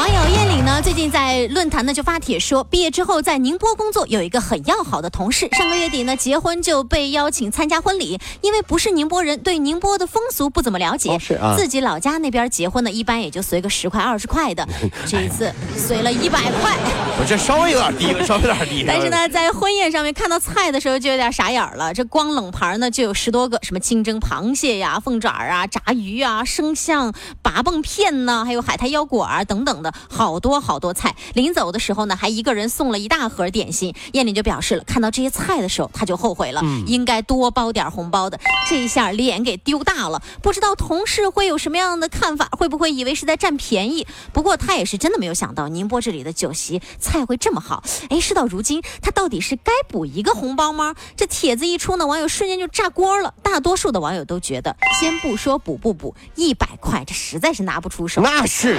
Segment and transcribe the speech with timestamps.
[0.00, 14.66] 网友燕岭呢，最近在论坛呢就发帖说，毕业之后在宁波工作，有一个很要好的同事，上个月底呢结婚就被邀请参加婚礼，因为不是宁波人，对宁波的风俗不怎么了解，哦是啊自己老家那边结婚呢，一般也就随个十块二十块的，
[15.06, 16.74] 这一次随了一百块。
[17.18, 18.82] 我这稍微有点低了，稍微有点低。
[18.88, 21.92] 但是，呢，在婚宴上面看到菜的时候就有点傻眼了。
[21.92, 31.14] 这光冷盘呢就有十多个，什么清蒸螃蟹呀、凤爪啊、炸鱼啊、生象、拔蚌片呐，还有海苔腰果啊等等的，好多好多菜。
[31.34, 33.94] 临走的时候呢，还一个人送了一大盒点心。
[34.12, 38.38] 燕玲就表示了，看到这些菜的时候，他就后悔了，应该多包点红包的。
[38.68, 44.06] 这一下脸给丢大了，不知道同事会有什么样的看法，会不会以为是在占便宜？
[44.32, 47.82] 不过他也是真的没有想到，宁波这里的酒席菜会这么好。
[48.08, 50.94] 哎，事到如今，他到底是该补一个红包吗？
[51.16, 53.34] 这帖子一出呢，网友瞬间就炸锅了。
[53.42, 58.20] 大多数的网友都觉得，先不说补不补，一百块这实在是拿不出手。
[58.22, 58.76] 那是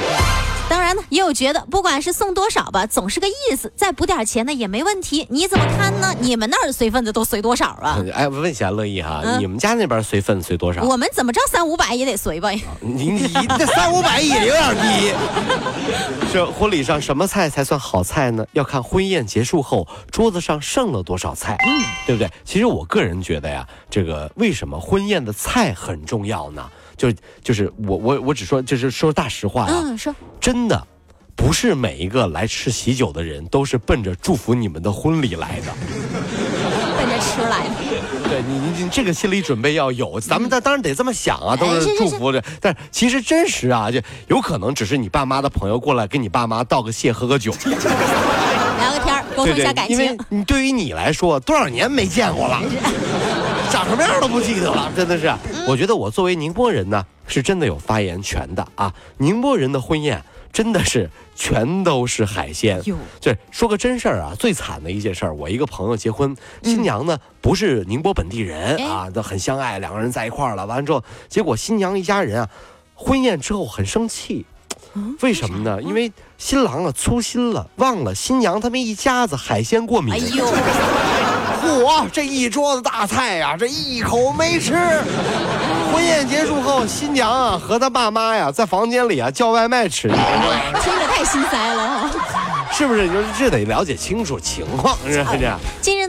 [0.70, 5.28] 当然呢，也有觉得不管是送多少吧，总是个意思，再补点钱呢也没问题。
[5.30, 6.14] 你怎么看呢？
[6.20, 8.04] 你们那儿随份子都随多少啊？
[8.14, 10.84] 哎，我问一下乐意哈，嗯你们家那边随份子随多少？
[10.84, 12.52] 我们怎么着三五百也得随吧？
[12.80, 15.14] 你你这三五百也有点低。
[16.32, 18.46] 这婚礼上什么菜才算好菜呢？
[18.54, 22.30] 要看婚宴结束后桌子上剩了多少菜，嗯，对不对？
[22.46, 26.70] 其实我个人觉得呀，这个为什么婚宴的菜很重要呢？
[26.96, 27.12] 就
[27.44, 30.88] 就是我我我只说就是说大实话啊，嗯，说真的。
[31.44, 35.74] 不是每一个来吃喜酒的人都是奔着祝福你们的婚礼来的，
[36.96, 38.30] 奔着吃来的。
[38.30, 42.42] 对你，你你这个心理准备要有，咱们当当然得这么想啊，都是哎是是祝福着。
[42.62, 50.26] 但其实真实啊，就有可能只是你爸妈的朋友过来跟你爸妈道个谢，喝个酒，聊个天，沟通一下感情因为情。
[50.30, 52.62] 你对于你来说，多少年没见过了，
[53.70, 55.34] 长什么样都不记得了，真的是。
[55.68, 58.94] 我觉得我作为宁波人呢，是真的有发言权的啊。
[59.18, 62.82] 宁波人的婚宴真的是全都是海鲜。
[62.86, 70.66] 哟这说个真事儿啊，最惨的一件事儿，我一个朋友结婚，新娘呢不是宁波本地人哎啊，都很相爱，两个人在一块儿了。
[70.66, 72.50] 完了之后，结果新娘一家人啊，
[72.96, 74.46] 婚宴之后很生气。
[75.22, 75.82] 为什么呢？
[75.82, 80.14] 因为新郎啊粗心了，忘了新娘他们一家子海鲜过敏。
[80.14, 80.46] 哎呦，
[81.64, 84.74] 嚯，这一桌子大菜呀、这一口没吃。
[85.92, 92.10] 婚宴结束后，新娘啊和她爸妈呀在房间里啊叫外卖吃，听着太心塞了哈。
[92.72, 93.06] 是不是？
[93.06, 95.52] 你说这得了解清楚情况，是不是？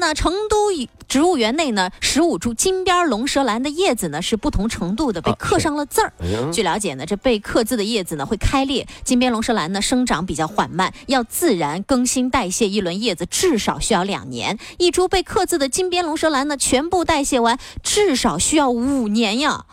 [0.02, 0.72] 呢，成都
[1.06, 6.12] 植物园内呢，十五株金边龙舌兰的叶子呢是不同程度的被啊刻上了字儿。
[6.20, 8.86] 嗯据了解呢，这被刻字的叶子呢会开裂。
[9.04, 14.58] 金边龙舌兰呢生长比较缓慢，要自然更新代谢一轮叶子至少需要两年。
[14.78, 19.64] 一株被刻字的金边龙舌兰呢，全部代谢完至少需要五年呀。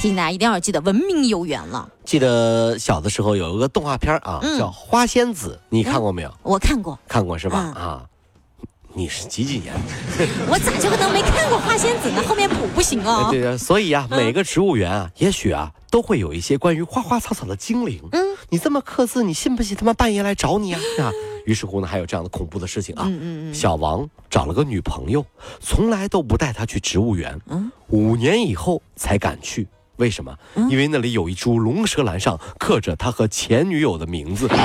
[0.00, 1.88] 提醒大家一定要记得文明游园了。
[2.04, 6.32] 记得小的时候有一个动画片啊，嗯叫《花仙子》，你看过没有？
[6.42, 7.72] 我看过，看过是吧？
[7.74, 8.02] 嗯啊，
[8.94, 9.74] 你是几几年？
[10.48, 12.22] 我咋就可能没看过花仙子呢？
[12.26, 13.28] 后面补不行啊。
[13.30, 18.00] 对呀，所以啊，嗯每个植物园啊，也许啊，都会有一些关于花花草草的精灵。
[18.12, 20.80] 嗯，你这么刻字，你信不信他们半夜来找你啊？
[21.02, 21.10] 啊，
[21.44, 23.04] 于是乎呢，还有这样的恐怖的事情啊。
[23.06, 25.24] 嗯嗯嗯小王找了个女朋友，
[25.60, 27.38] 从来都不带她去植物园。
[27.50, 29.66] 嗯五年以后才敢去。
[29.96, 30.36] 为什么？
[30.68, 34.48] 因为那里有一株龙舌兰上刻着他和前女友的名字。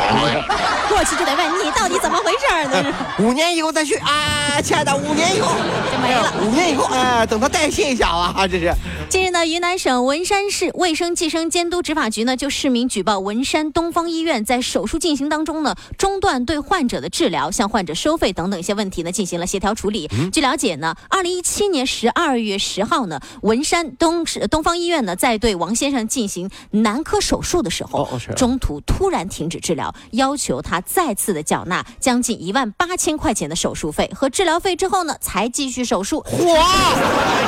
[0.89, 2.93] 过去就得问你到底怎么回事儿呢？
[3.19, 5.51] 五年以后再去啊，亲爱的，五年以后
[5.91, 6.33] 就没了。
[6.41, 8.73] 五年以后，哎，等它代谢一下啊，这是。
[9.09, 20.07] 近日呢，云南省文山市卫生计生监督执法局呢就市民举报文山东方医院在手术进行当中呢中断对患者的治疗，向患者收费等等一些问题呢进行了协调处理。
[20.31, 36.19] 据了解呢，二零一七年十二月十号呢，文山东市东方医院呢在对王先生进行男科手术的时候，哦哦中途突然停止治疗，要求他再次的缴纳将近一万八千块钱的手术费和治疗费之后呢，才继续手术。
[36.19, 36.95] 哇，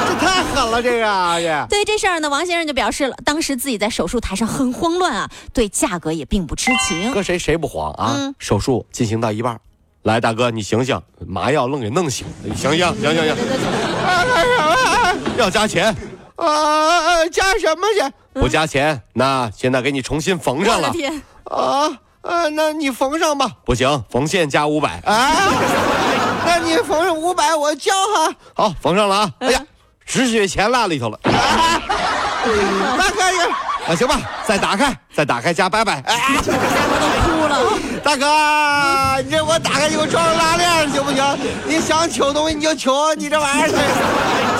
[0.07, 1.50] 这太狠了，这个。
[1.69, 7.11] 对这事儿呢，王先生就表示了，当时自己在手术台上很慌乱啊，对价格也并不知情。
[7.13, 8.15] 搁谁谁不慌啊？
[8.17, 9.59] 嗯手术进行到一半，
[10.03, 15.35] 来大哥你醒醒，麻药愣给弄醒，你醒醒醒醒醒，啊干什么？
[15.37, 15.95] 要加钱
[16.35, 17.25] 啊？
[17.31, 18.13] 加什么钱？
[18.33, 21.87] 不加钱，那现在给你重新缝上了天，啊
[22.21, 22.47] 啊！
[22.49, 25.51] 那你缝上吧，不行，缝线加五百啊。
[26.45, 28.35] 那你缝上五百，我交哈。
[28.55, 29.31] 好，缝上了啊！
[29.39, 29.65] 哎呀，
[30.05, 31.19] 止血钳落里头了。
[31.23, 31.31] 大
[33.09, 33.21] 哥，
[33.87, 36.01] 啊，行吧，再打开，再打开加拜拜。
[36.05, 37.79] 哎，大哥都哭了。
[38.03, 41.37] 大哥，你这我打开你给我装上拉链行不行？
[41.67, 43.67] 你想求东西你就求，你这玩意儿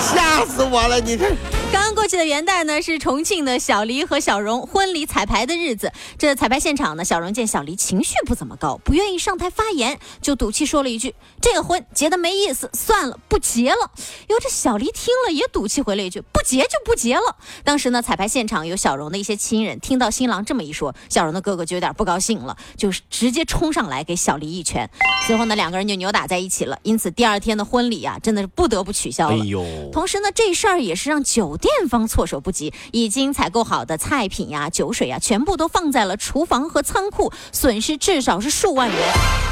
[0.00, 1.26] 吓死我了，你这。
[1.72, 5.90] 刚刚过去的元旦呢，是重庆的小黎和小荣婚礼彩排的日子。
[6.18, 13.90] 这彩排现场呢，小荣见小黎情绪不怎么高，不愿意上台发言，就赌气说了一句：“这个婚结的没意思，算了，不结了。”
[14.28, 24.86] 哟，这小黎听了也赌气回了一句：“不结就不结了。”当时呢，彩排现场有小荣的一些亲人，听到新郎这么一说，小荣的哥哥就有点不高兴了，就是直接冲上来给小黎一拳。
[25.26, 26.78] 随后呢，两个人就扭打在一起了。
[26.82, 29.42] 因此，第二天的婚礼啊，真的是不得不取消了。
[29.42, 29.64] 哎呦！
[29.90, 31.56] 同时呢，这事儿也是让酒。
[31.62, 38.98] 店方措手不及，已经采购好的菜品呀、酒水呀，全部都放在了厨房和仓库，损失至少是数万元。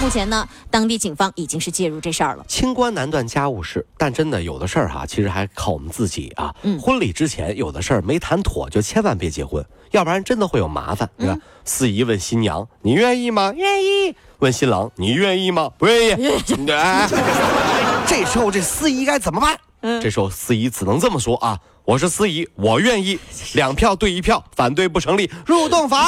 [0.02, 2.44] 目前呢，当地警方已经是介入这事儿了。
[2.48, 6.52] 清官难断家务事，但真的有的事儿哈，其实还靠我们自己啊。
[6.62, 11.08] 嗯，婚礼之前有的事儿没谈妥，就千万别结婚，要不然真的会有麻烦。
[11.16, 16.40] 你看，司仪问新娘：“你愿意吗？”“愿意。”问新郎：“你愿意吗？”“不愿意。”
[18.06, 19.56] 这时候这司仪该怎么办？
[19.82, 21.58] 嗯，这时候司仪只能这么说啊。
[21.84, 23.18] 我是司仪，我愿意，
[23.54, 26.00] 两票对一票，反对不成立，入洞房。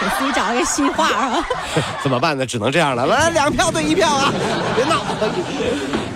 [0.00, 1.46] 给司仪找了个新话啊？
[2.02, 2.44] 怎么办呢？
[2.46, 3.06] 只能这样了。
[3.06, 4.32] 来，两票对一票啊！
[4.76, 5.02] 别闹。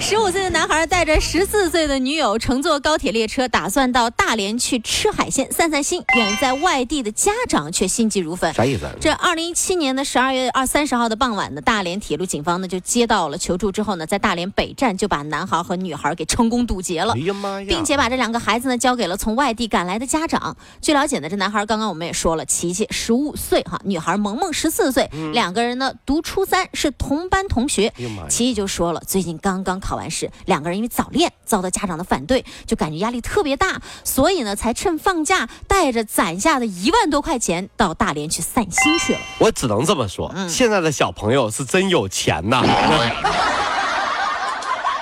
[0.00, 6.04] 十五岁的男孩带着十四岁的女友乘坐高铁列车，打算到大连去吃海鲜散散心。
[6.14, 8.54] 远在外地的家长却心急如焚。
[8.54, 8.88] 啥意思？
[9.00, 17.66] 这二零一七年的十二月二三十号的傍晚呢，大连铁路警方呢就接到了求助，之后呢，在大连北站就把男孩和女孩给成功堵截了，哎呀妈呀！
[17.68, 20.56] 并且把这两个孩子呢交给了从外地赶来的家长。
[20.80, 27.92] 据了解呢，这男孩刚刚我们也说了，琪琪十五岁哈，女孩萌萌十四岁，两个人呢读初三，是同班同学。
[28.28, 29.80] 琪琪就说了，最近刚刚。
[29.88, 39.19] 考完试，两个人因为早恋遭到家长的反对，就感觉压力特别大，所以呢，才趁放假带着攒下的一万多块钱到大连去散心去了。
[39.38, 42.62] 我只能这么说，现在的小朋友是真有钱呐。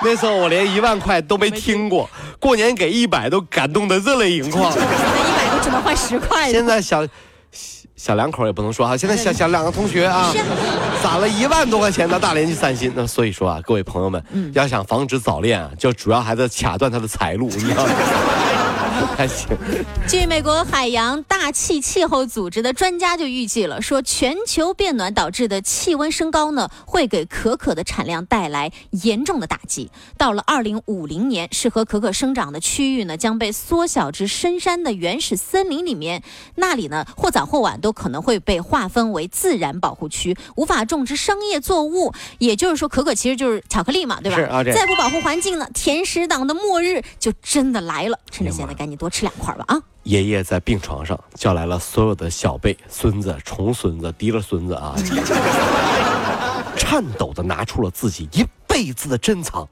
[0.03, 4.71] 那时候我连一万块都没听过，过年给一百都感动的热泪盈眶。
[4.75, 6.51] 那 一百都只能换十块。
[6.51, 7.05] 现在小。
[7.97, 10.31] 小两口也不能说哈，现在小小两个同学啊，
[11.01, 14.23] 攒了一万多块钱到大连去散心，那所以说啊，各位朋友们，
[14.53, 17.91] 要想防止早恋啊，就主要还得卡断他的财路，你知道吗？
[19.15, 19.47] 还行。
[20.07, 29.89] 据美国海洋大气气候组织的专家就预计了，说全球变暖导致的气温升高呢，会给可可的产量带来严重的打击。
[30.17, 36.23] 到了二零五零年，适合可可生长的区域呢，将被缩小至深山的原始森林里面，
[36.55, 42.13] 那里呢，或早或晚都可能会被划分为自然保护区，无法种植商业作物。
[42.39, 44.37] 也就是说，可可其实就是巧克力嘛，对吧？
[44.37, 48.17] 是啊，再不保护环境呢，甜食党的末日就真的来了。
[48.31, 49.79] 趁着现在赶紧多吃两块吧啊！
[50.03, 54.95] 爷爷在病床上叫来了所有的小辈、孙子、重孙子、嫡了孙子啊，
[56.75, 59.67] 颤抖的拿出了自己一辈子的珍藏，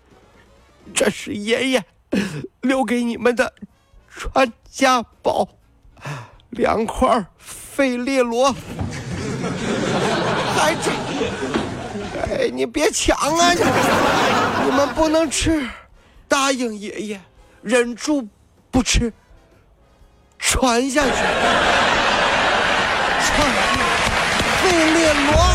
[0.94, 1.84] 这是爷爷
[2.62, 3.54] 留给你们的
[4.10, 5.48] 传家宝，
[6.50, 8.54] 两块费列罗。
[10.56, 10.90] 孩子，
[12.30, 13.54] 哎，你别抢啊！
[14.66, 15.66] 你们不能吃，
[16.28, 17.22] 答应爷爷，
[17.62, 18.28] 忍住
[18.76, 19.14] 不吃。
[20.38, 21.12] 传下去，
[23.22, 23.50] 传
[24.62, 25.55] 费列罗。